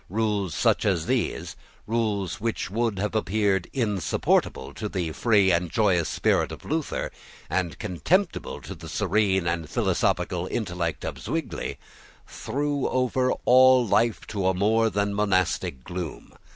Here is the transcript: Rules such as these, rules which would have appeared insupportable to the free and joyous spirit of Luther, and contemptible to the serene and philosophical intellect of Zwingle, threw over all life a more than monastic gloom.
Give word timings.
Rules 0.09 0.55
such 0.55 0.83
as 0.83 1.05
these, 1.05 1.55
rules 1.85 2.41
which 2.41 2.71
would 2.71 2.97
have 2.97 3.13
appeared 3.13 3.67
insupportable 3.71 4.73
to 4.73 4.89
the 4.89 5.11
free 5.11 5.51
and 5.51 5.69
joyous 5.69 6.09
spirit 6.09 6.51
of 6.51 6.65
Luther, 6.65 7.11
and 7.51 7.77
contemptible 7.77 8.61
to 8.61 8.73
the 8.73 8.89
serene 8.89 9.45
and 9.45 9.69
philosophical 9.69 10.47
intellect 10.47 11.05
of 11.05 11.19
Zwingle, 11.19 11.75
threw 12.25 12.87
over 12.89 13.33
all 13.45 13.85
life 13.85 14.21
a 14.33 14.53
more 14.55 14.89
than 14.89 15.13
monastic 15.13 15.83
gloom. 15.83 16.33